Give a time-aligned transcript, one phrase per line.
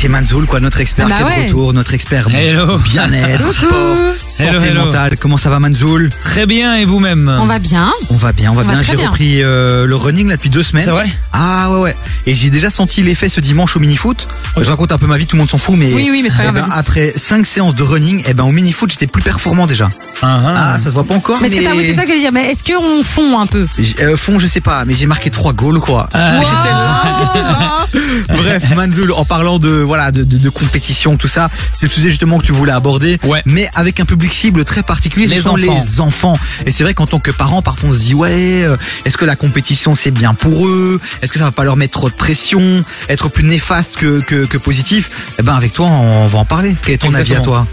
[0.00, 2.78] c'est Manzoul, quoi, notre expert Bah qui est de retour, notre expert Hello.
[2.78, 3.96] bien-être, sport,
[4.28, 4.84] santé Hello, hello.
[4.84, 5.16] mentale.
[5.18, 7.28] Comment ça va, Manzoul Très bien, et vous-même?
[7.40, 7.92] On va bien.
[8.08, 8.80] On va bien, on va On bien.
[8.80, 10.84] J'ai repris euh, le running là depuis deux semaines.
[10.84, 11.10] C'est vrai?
[11.32, 11.96] Ah ouais ouais.
[12.26, 14.28] Et j'ai déjà senti l'effet ce dimanche au mini-foot.
[14.54, 14.62] Ok.
[14.62, 15.92] Je raconte un peu ma vie, tout le monde s'en fout, mais.
[15.92, 18.44] Oui, oui, mais c'est pas eh grave, ben, après cinq séances de running, eh ben
[18.44, 19.90] au mini-foot j'étais plus performant déjà.
[20.22, 21.40] Ah, ça se voit pas encore.
[21.40, 22.32] Mais est-ce que t'as, oui, c'est ça que je veux dire.
[22.32, 23.66] Mais est-ce qu'on fond un peu?
[24.00, 26.08] Euh, fond, je sais pas, mais j'ai marqué trois goals quoi.
[26.12, 27.86] Ah, là.
[28.28, 32.10] Bref, Manzoul, en parlant de voilà de, de, de compétition, tout ça, c'est le sujet
[32.10, 33.42] justement que tu voulais aborder, Ouais.
[33.46, 35.56] mais avec un public cible très particulier, ce Les sont enfants.
[35.84, 36.38] les enfants.
[36.66, 39.24] Et c'est vrai qu'en tant que parents, parfois on se dit ouais, euh, est-ce que
[39.24, 41.00] la compétition c'est bien pour eux?
[41.22, 44.44] Est-ce que ça va pas leur mettre trop de pression, être plus néfaste que que,
[44.46, 45.10] que positif?
[45.38, 46.76] Eh ben avec toi, on va en parler.
[46.84, 47.66] Quel est ton avis à toi?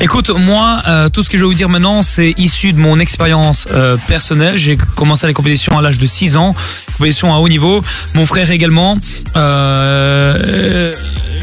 [0.00, 2.98] Écoute, moi, euh, tout ce que je vais vous dire maintenant, c'est issu de mon
[2.98, 4.56] expérience euh, personnelle.
[4.56, 6.54] J'ai commencé les compétitions à l'âge de 6 ans,
[6.96, 7.82] compétition à haut niveau.
[8.14, 8.98] Mon frère également.
[9.36, 10.92] Euh,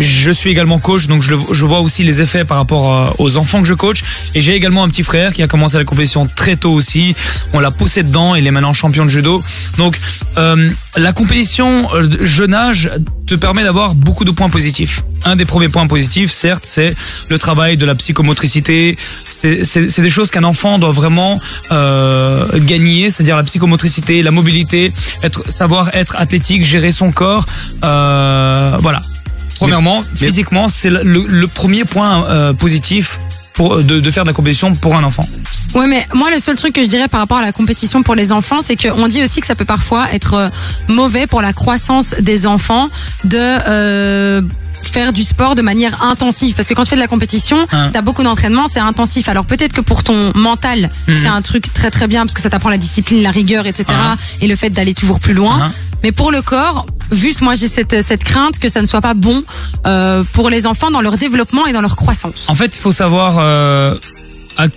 [0.04, 3.38] je suis également coach, donc je, je vois aussi les effets par rapport euh, aux
[3.38, 4.04] enfants que je coach.
[4.36, 7.16] Et j'ai également un petit frère qui a commencé la compétition très tôt aussi.
[7.54, 9.44] On l'a poussé dedans, il est maintenant champion de judo.
[9.78, 10.00] Donc,
[10.38, 12.92] euh, la compétition euh, jeune âge
[13.28, 15.04] te permet d'avoir beaucoup de points positifs.
[15.26, 16.96] Un des premiers points positifs, certes, c'est
[17.30, 18.98] le travail de la psychomotricité.
[19.30, 21.40] C'est des choses qu'un enfant doit vraiment
[21.72, 24.92] euh, gagner, c'est-à-dire la psychomotricité, la mobilité,
[25.22, 27.46] être, savoir être athlétique, gérer son corps.
[27.84, 29.02] Euh, voilà.
[29.60, 33.20] Premièrement, mais- physiquement, c'est le, premier point euh, positif
[33.54, 35.28] pour, de, de faire de la compétition pour un enfant.
[35.76, 38.16] Ouais, mais moi, le seul truc que je dirais par rapport à la compétition pour
[38.16, 40.50] les enfants, c'est qu'on dit aussi que ça peut parfois être euh,
[40.88, 42.88] mauvais pour la croissance des enfants
[43.26, 44.42] de euh,
[44.82, 46.56] faire du sport de manière intensive.
[46.56, 47.90] Parce que quand tu fais de la compétition, Hein.
[47.94, 49.28] t'as beaucoup d'entraînement, c'est intensif.
[49.30, 51.16] Alors peut-être que pour ton mental, Mhm.
[51.22, 53.86] c'est un truc très très bien parce que ça t'apprend la discipline, la rigueur, etc.
[53.92, 54.16] Hein.
[54.42, 55.64] Et le fait d'aller toujours plus loin.
[55.66, 55.72] Hein.
[56.02, 59.14] Mais pour le corps, juste moi j'ai cette, cette crainte que ça ne soit pas
[59.14, 59.44] bon
[59.86, 62.48] euh, pour les enfants dans leur développement et dans leur croissance.
[62.50, 63.96] En fait, il faut savoir euh,
[64.58, 64.68] à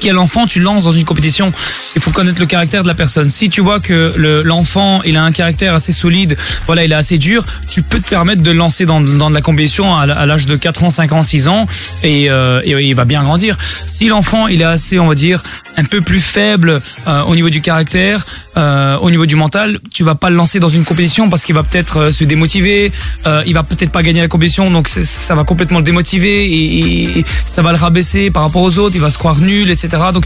[0.00, 1.52] quel enfant tu lances dans une compétition.
[1.96, 3.28] Il faut connaître le caractère de la personne.
[3.28, 6.96] Si tu vois que le- l'enfant il a un caractère assez solide, voilà, il est
[6.96, 10.02] assez dur, tu peux te permettre de le lancer dans, dans de la compétition à,
[10.02, 11.66] à l'âge de 4 ans, 5 ans, 6 ans
[12.02, 13.56] et, euh, et il va bien grandir.
[13.86, 15.42] Si l'enfant il est assez, on va dire,
[15.76, 18.24] un peu plus faible euh, au niveau du caractère,
[18.56, 21.54] euh, au niveau du mental, tu vas pas le lancer dans une compétition parce qu'il
[21.54, 22.92] va peut-être euh, se démotiver,
[23.26, 27.18] euh, il va peut-être pas gagner la compétition, donc ça va complètement le démotiver et,
[27.18, 30.02] et ça va le rabaisser par rapport aux autres, il va se croire nul, etc.
[30.12, 30.24] Donc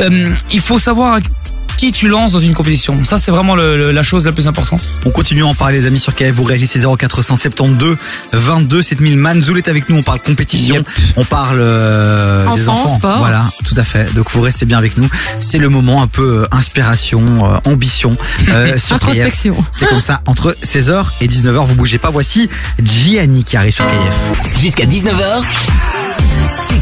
[0.00, 1.18] euh, il faut savoir
[1.76, 3.04] qui tu lances dans une compétition.
[3.04, 4.80] Ça c'est vraiment le- le- la chose la plus importante.
[5.04, 6.30] On continue à en parler, les amis, sur KF.
[6.30, 7.96] Vous réagissez 0472
[8.32, 9.16] 22 7000.
[9.16, 9.96] Manzoul est avec nous.
[9.96, 10.76] On parle compétition.
[10.76, 10.86] Yep.
[11.16, 13.18] On parle euh, des Enfants, sport.
[13.18, 14.14] Voilà, tout à fait.
[14.14, 15.08] Donc vous restez bien avec nous.
[15.40, 18.10] C'est le moment un peu euh, inspiration, euh, ambition
[18.50, 19.08] euh, sur KF.
[19.08, 19.54] Introspection.
[19.72, 22.10] C'est comme ça, entre 16h et 19h, vous bougez pas.
[22.10, 22.48] Voici
[22.80, 24.60] Gianni qui arrive sur KF.
[24.60, 25.42] Jusqu'à 19h,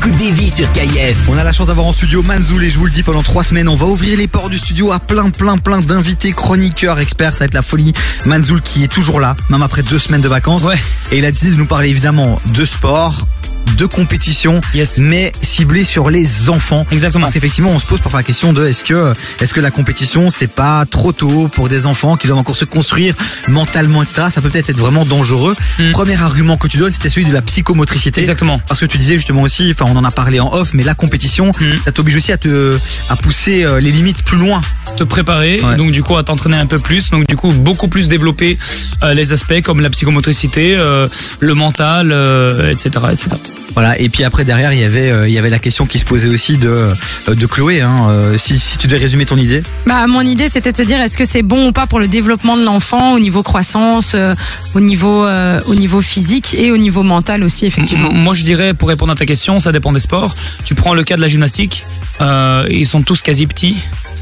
[0.01, 1.29] écoute des vies sur KIF.
[1.29, 3.45] On a la chance d'avoir en studio Manzoul et je vous le dis pendant trois
[3.45, 7.35] semaines, on va ouvrir les portes du studio à plein, plein, plein d'invités, chroniqueurs, experts.
[7.35, 7.93] Ça va être la folie.
[8.25, 10.65] Manzoul qui est toujours là, même après deux semaines de vacances.
[10.65, 10.79] Ouais.
[11.13, 13.29] Et il a décidé de nous parler évidemment de sport,
[13.77, 14.99] de compétition, Yes.
[14.99, 16.87] mais ciblé sur les enfants.
[16.91, 17.23] Exactement.
[17.23, 20.29] Parce qu'effectivement, on se pose parfois la question de est-ce que est-ce que la compétition
[20.31, 23.15] c'est pas trop tôt pour des enfants qui doivent encore se construire
[23.49, 24.23] mentalement, etc.
[24.33, 25.57] Ça peut peut-être être vraiment dangereux.
[25.79, 25.91] Mm.
[25.93, 28.21] Premier argument que tu donnes, c'était celui de la psychomotricité.
[28.21, 28.61] Exactement.
[28.69, 30.95] Parce que tu disais justement aussi, enfin on en a parlé en off, mais la
[30.95, 31.65] compétition, Mm.
[31.85, 32.79] ça t'oblige aussi à te
[33.09, 34.61] à pousser euh, les limites plus loin.
[34.97, 35.77] te préparer, Ouais.
[35.77, 38.59] donc du coup à t'entraîner un peu plus, donc du coup beaucoup plus développer
[39.03, 41.07] euh, les aspects comme la psychomotricité, euh,
[41.39, 43.29] le mental, euh, etc., etc.
[43.75, 43.99] Voilà.
[44.01, 46.05] Et puis après derrière, il y avait euh, il y avait la question qui se
[46.05, 47.81] posait aussi de euh, de Chloé.
[47.83, 49.63] Hein, euh, si si tu devais résumer ton idée.
[49.87, 52.09] Bah, mon idée, c'était de se dire, est-ce que c'est bon ou pas pour le
[52.09, 54.35] développement de l'enfant au niveau croissance, euh,
[54.75, 58.11] au niveau, euh, au niveau physique et au niveau mental aussi, effectivement.
[58.11, 60.35] M- Moi, je dirais, pour répondre à ta question, ça dépend des sports.
[60.65, 61.87] Tu prends le cas de la gymnastique,
[62.21, 63.77] euh, ils sont tous quasi petits.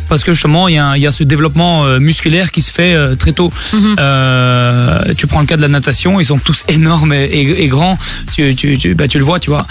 [0.09, 2.63] Parce que justement, il y a, un- il y a ce développement euh, musculaire qui
[2.63, 3.53] se fait euh, très tôt.
[3.73, 3.97] Mhm.
[3.99, 7.69] Euh, tu prends le cas de la natation, ils sont tous énormes et, et- et
[7.69, 7.99] grands.
[8.35, 9.67] Tu, tu, tu, bah, tu le vois, tu vois.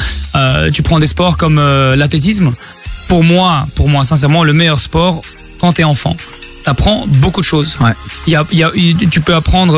[0.73, 1.59] Tu prends des sports comme
[1.95, 2.53] l'athlétisme.
[3.07, 5.21] Pour moi, pour moi, sincèrement, le meilleur sport
[5.59, 6.15] quand t'es enfant.
[6.63, 7.77] T'apprends beaucoup de choses.
[7.79, 7.93] Ouais.
[8.27, 9.75] Il y a, il y a, il- tu peux apprendre.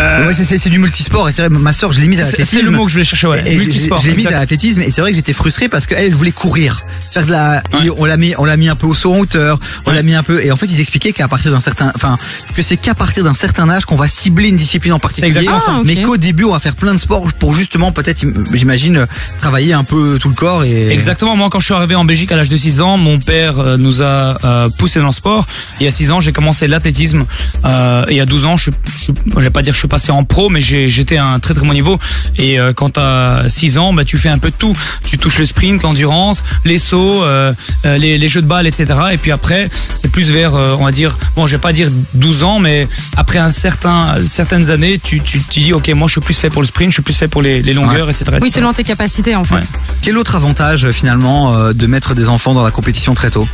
[0.00, 1.50] Euh, Ouais, c'est- c'est c'est du multisport et c'est vrai.
[1.50, 2.58] Ma soeur, je l'ai mise à c'est l'athlétisme.
[2.58, 3.26] c'est le mot que je voulais chercher.
[3.26, 3.42] Ouais.
[3.46, 5.98] Et Multisport, je l'ai mise à l'athlétisme et c'est vrai que j'étais frustré parce qu'elle
[6.04, 7.62] elle voulait courir, faire de la.
[7.74, 7.86] Ouais.
[7.86, 10.02] et on l'a mis, on l'a mis un peu au saut en hauteur, on l'a
[10.02, 10.44] mis un peu.
[10.44, 12.18] Et en fait, ils expliquaient qu'à partir d'un certain, enfin,
[12.54, 15.28] que c'est qu'à partir d'un certain âge qu'on va cibler une discipline en particulier.
[15.28, 15.72] exactement ça.
[15.74, 15.86] Ah, ok.
[15.86, 19.06] Mais qu'au début, on va faire plein de sports pour justement peut-être, j'imagine,
[19.38, 20.88] travailler un peu tout le corps et.
[20.90, 21.36] Exactement.
[21.36, 23.76] Moi, quand je suis arrivé en Belgique à l'âge de 6 ans, mon père euh,
[23.76, 25.46] nous a euh, poussé dans le sport.
[25.80, 27.24] Et à 6 ans, j'ai commencé l'athlétisme.
[27.64, 30.24] Euh, et à 12 ans, je, je, je vais pas dire je suis passer en
[30.24, 31.98] pro, mais j'ai- j'étais à un très très bon niveau.
[32.38, 34.74] Et euh, quand t'as 6 ans, bah, tu fais un peu de tout.
[35.06, 37.52] Tu touches le sprint, l'endurance, les sauts, euh,
[37.84, 38.86] euh, les, les jeux de balles, etc.
[39.12, 41.90] Et puis après, c'est plus vers, euh, on va dire, bon, je vais pas dire
[42.14, 46.12] 12 ans, mais après un certain, certaines années, tu, tu, tu dis, ok, moi je
[46.12, 48.38] suis plus fait pour le sprint, je suis plus fait pour les, les longueurs, etc.,
[48.40, 49.54] Oui, selon tes capacités en fait.
[49.56, 49.60] Ouais.
[50.02, 53.48] Quel autre avantage finalement euh, de mettre des enfants dans la compétition très tôt?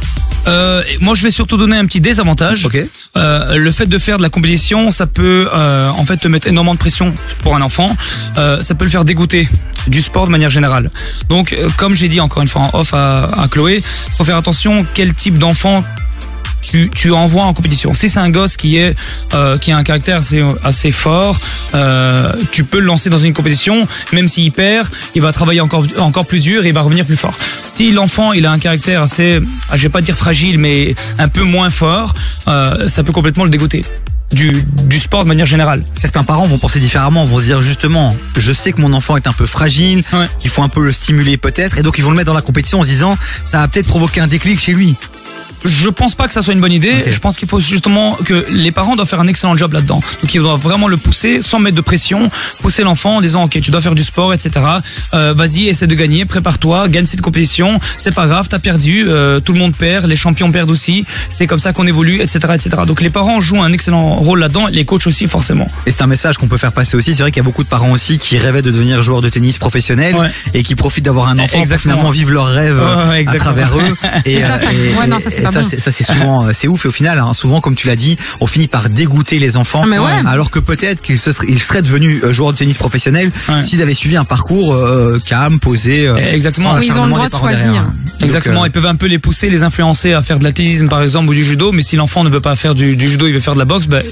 [0.48, 2.66] Euh, moi, je vais surtout donner un petit désavantage.
[2.66, 2.78] Ok.
[3.16, 6.46] Euh, le fait de faire de la compétition, ça peut euh, en fait te mettre
[6.46, 7.12] énormément de pression
[7.43, 7.96] pour un enfant.
[8.37, 9.48] Euh, ça peut le faire dégoûter
[9.88, 10.90] du sport de manière générale.
[11.28, 14.37] Donc, euh, comme j'ai dit encore une fois en off à, à Chloé, faut faire
[14.37, 15.84] attention quel type d'enfant
[16.70, 17.94] tu, tu envoies en compétition.
[17.94, 18.94] Si c'est un gosse qui est
[19.34, 21.38] euh, qui a un caractère assez, assez fort,
[21.74, 25.84] euh, tu peux le lancer dans une compétition, même s'il perd, il va travailler encore
[25.98, 27.34] encore plus dur et il va revenir plus fort.
[27.66, 29.40] Si l'enfant il a un caractère assez,
[29.70, 32.14] ah, je vais pas dire fragile, mais un peu moins fort,
[32.48, 33.82] euh, ça peut complètement le dégoûter
[34.32, 35.84] du, du sport de manière générale.
[35.94, 39.28] Certains parents vont penser différemment, vont se dire justement, je sais que mon enfant est
[39.28, 40.26] un peu fragile, Ouais.
[40.40, 42.42] qu'il faut un peu le stimuler peut-être, et donc ils vont le mettre dans la
[42.42, 44.96] compétition en se disant, ça va peut-être provoquer un déclic chez lui.
[45.66, 47.04] Je pense pas que ça soit une bonne idée.
[47.06, 50.00] Je pense qu'il faut justement que les parents doivent faire un excellent job là-dedans.
[50.22, 52.30] Donc ils doivent vraiment le pousser sans mettre de pression,
[52.62, 54.64] pousser l'enfant en disant ok tu dois faire du sport, etc.
[55.14, 57.80] Euh, Vas-y, essaie de gagner, prépare-toi, gagne cette compétition.
[57.96, 61.04] C'est pas grave, t'as perdu, euh, tout le monde perd, les champions perdent aussi.
[61.28, 62.70] C'est comme ça qu'on évolue, etc., etc.
[62.86, 65.66] Donc les parents jouent un excellent rôle là-dedans, les coachs aussi forcément.
[65.86, 67.14] Et c'est un message qu'on peut faire passer aussi.
[67.14, 69.28] C'est vrai qu'il y a beaucoup de parents aussi qui rêvaient de devenir joueurs de
[69.28, 70.28] tennis professionnels Ouais.
[70.54, 71.94] et qui profitent d'avoir un enfant Exactement.
[71.96, 73.96] pour finalement vivre leur rêve Ouais, ouais, euh, à travers eux.
[74.24, 76.50] Et ça, ça- ouais, non, ça, c'est et pas ça, c'est- ça, c'est souvent, euh,
[76.55, 76.85] c'est ouf.
[76.85, 79.82] Et au final, hein, souvent, comme tu l'as dit, on finit par dégoûter les enfants.
[79.85, 80.12] Ah, mais ouais.
[80.26, 83.62] Alors que peut-être qu'ils se seraient, ils seraient devenus euh, joueurs de tennis professionnels Ouais.
[83.62, 86.06] s'ils avaient suivi un parcours euh, calme, posé.
[86.08, 86.70] euh, Exactement.
[86.73, 87.58] sans Oui, ils ont le droit de choisir.
[87.64, 87.85] derrière.
[87.85, 90.88] Donc, Exactement, euh, ils peuvent un peu les pousser, les influencer à faire de l'athlétisme
[90.88, 93.26] par exemple ou du judo, mais si l'enfant ne veut pas faire du, du judo,
[93.26, 94.02] il veut faire de la boxe, ben,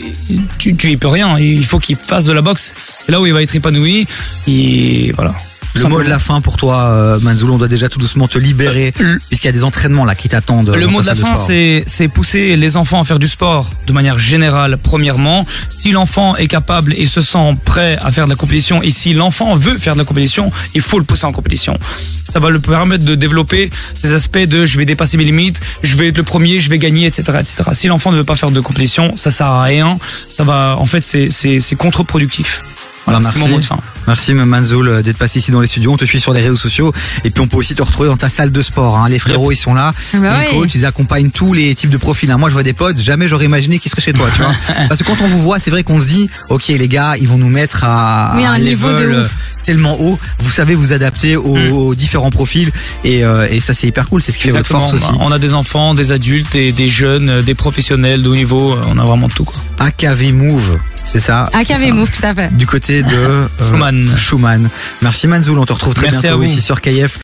[0.58, 1.38] tu, tu y peux rien.
[1.38, 2.74] Il faut qu'il fasse de la boxe.
[2.98, 4.06] C'est là où il va être épanoui.
[4.46, 5.34] Et voilà.
[5.74, 5.98] Le Simplement.
[5.98, 8.92] mot de la fin pour toi, euh, Manzoul, on doit déjà tout doucement te libérer,
[9.00, 10.72] Euh, puisqu'il y a des entraînements là qui t'attendent.
[10.74, 13.92] Le dans mot de la fin, c'est pousser les enfants à faire du sport de
[13.92, 15.44] manière générale, premièrement.
[15.68, 19.14] Si l'enfant est capable et se sent prêt à faire de la compétition, et si
[19.14, 21.76] l'enfant veut faire de la compétition, il faut le pousser en compétition.
[22.24, 25.96] Ça va le permettre de développer ces aspects de je vais dépasser mes limites, je
[25.96, 27.56] vais être le premier, je vais gagner, etc., etc.
[27.72, 29.98] Si l'enfant ne veut pas faire de compétition, ça sert à rien.
[30.28, 32.62] Ça va, en fait, c'est contre-productif.
[33.06, 33.78] Voilà, Bah, c'est mon mot de fin.
[34.06, 35.92] Merci Manzoul euh, d'être passé ici dans les studios.
[35.92, 36.92] On te suit sur les réseaux sociaux
[37.24, 38.98] et puis on peut aussi te retrouver dans ta salle de sport.
[38.98, 39.08] Hein.
[39.08, 40.58] Les frérots ils sont là, Bah les oui.
[40.62, 42.30] coachs ils accompagnent tous les types de profils.
[42.30, 42.36] hein.
[42.38, 44.28] Moi je vois des potes, jamais j'aurais imaginé qu'ils seraient chez toi.
[44.34, 44.52] Tu vois
[44.88, 47.28] Parce que quand on vous voit, c'est vrai qu'on se dit, ok les gars, ils
[47.28, 49.00] vont nous mettre à Oui, un niveau de ouf.
[49.12, 49.28] euh,
[49.62, 50.18] tellement haut.
[50.38, 51.72] Vous savez vous adapter aux, Mm.
[51.72, 52.70] aux différents profils
[53.04, 54.20] et, euh, et ça c'est hyper cool.
[54.22, 54.86] C'est ce qui fait votre Exactement.
[54.88, 55.18] force aussi.
[55.20, 58.76] On a des enfants, des adultes, et des jeunes, des professionnels de haut niveau.
[58.86, 59.44] On a vraiment tout.
[59.44, 59.54] Quoi.
[59.78, 61.48] AKV Move, c'est ça.
[61.52, 61.92] AKV ça.
[61.92, 62.56] Move, tout à fait.
[62.56, 64.16] Du côté de euh, Schumann.
[64.16, 64.68] Schumann.
[65.02, 67.12] Merci Manzoul, on te retrouve très Merci bientôt à ici sur KF.